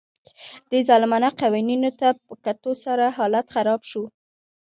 دې 0.69 0.79
ظالمانه 0.87 1.29
قوانینو 1.41 1.91
ته 1.99 2.07
په 2.23 2.33
کتو 2.45 2.71
سره 2.85 3.05
حالت 3.17 3.45
خراب 3.55 3.81
شو 3.89 4.03